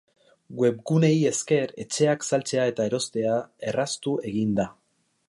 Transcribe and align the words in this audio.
Webguneei 0.61 1.19
esker, 1.31 1.73
etxeak 1.85 2.25
saltzea 2.29 2.65
eta 2.73 2.87
erostea 2.91 3.37
erraztu 3.73 4.15
egin 4.31 4.57
da. 4.63 4.71